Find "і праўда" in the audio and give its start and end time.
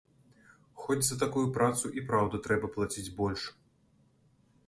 2.01-2.35